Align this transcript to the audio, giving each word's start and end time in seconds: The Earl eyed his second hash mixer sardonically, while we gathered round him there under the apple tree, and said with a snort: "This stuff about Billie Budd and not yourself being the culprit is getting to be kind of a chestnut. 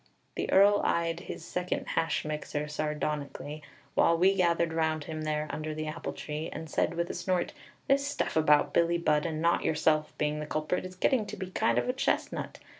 The 0.33 0.51
Earl 0.51 0.81
eyed 0.83 1.19
his 1.19 1.45
second 1.45 1.89
hash 1.89 2.25
mixer 2.25 2.67
sardonically, 2.67 3.61
while 3.93 4.17
we 4.17 4.33
gathered 4.33 4.73
round 4.73 5.03
him 5.03 5.21
there 5.21 5.45
under 5.51 5.75
the 5.75 5.85
apple 5.85 6.11
tree, 6.13 6.49
and 6.51 6.67
said 6.67 6.95
with 6.95 7.11
a 7.11 7.13
snort: 7.13 7.53
"This 7.87 8.03
stuff 8.07 8.35
about 8.35 8.73
Billie 8.73 8.97
Budd 8.97 9.27
and 9.27 9.43
not 9.43 9.63
yourself 9.63 10.11
being 10.17 10.39
the 10.39 10.47
culprit 10.47 10.85
is 10.85 10.95
getting 10.95 11.27
to 11.27 11.37
be 11.37 11.51
kind 11.51 11.77
of 11.77 11.87
a 11.87 11.93
chestnut. 11.93 12.57